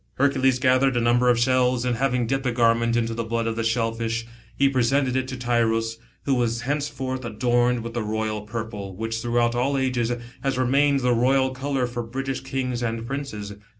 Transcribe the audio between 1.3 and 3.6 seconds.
the shells, and having dipped a garment in the blood of